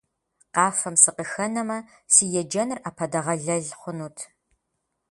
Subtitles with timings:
[0.53, 1.77] Къафэм сыкъыхэнэмэ,
[2.13, 4.17] си еджэныр Ӏэпэдэгъэлэл хъунут.